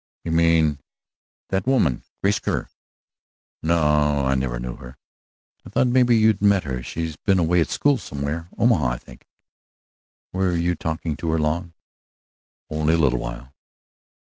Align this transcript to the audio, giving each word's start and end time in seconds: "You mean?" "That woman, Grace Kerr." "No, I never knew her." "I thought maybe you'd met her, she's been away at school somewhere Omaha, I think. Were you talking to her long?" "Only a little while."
"You 0.23 0.31
mean?" 0.31 0.79
"That 1.51 1.67
woman, 1.67 2.01
Grace 2.23 2.39
Kerr." 2.39 2.69
"No, 3.61 4.25
I 4.25 4.33
never 4.33 4.59
knew 4.59 4.75
her." 4.77 4.97
"I 5.63 5.69
thought 5.69 5.85
maybe 5.85 6.17
you'd 6.17 6.41
met 6.41 6.63
her, 6.63 6.81
she's 6.81 7.17
been 7.17 7.37
away 7.37 7.61
at 7.61 7.69
school 7.69 7.99
somewhere 7.99 8.49
Omaha, 8.57 8.87
I 8.87 8.97
think. 8.97 9.27
Were 10.33 10.55
you 10.55 10.73
talking 10.73 11.15
to 11.17 11.29
her 11.29 11.37
long?" 11.37 11.73
"Only 12.71 12.95
a 12.95 12.97
little 12.97 13.19
while." 13.19 13.53